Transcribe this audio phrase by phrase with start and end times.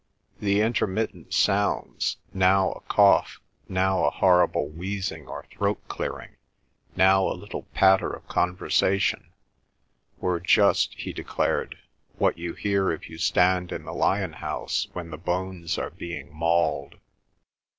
[0.39, 6.37] The intermittent sounds—now a cough, now a horrible wheezing or throat clearing,
[6.95, 11.77] now a little patter of conversation—were just, he declared,
[12.17, 16.33] what you hear if you stand in the lion house when the bones are being
[16.33, 16.95] mauled.